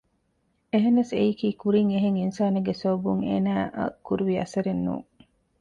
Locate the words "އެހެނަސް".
0.71-1.11